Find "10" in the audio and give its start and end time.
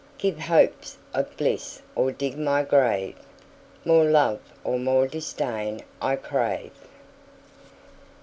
0.17-0.31